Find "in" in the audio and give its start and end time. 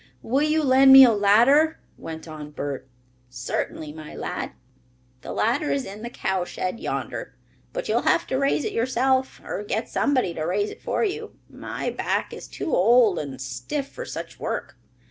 5.85-6.01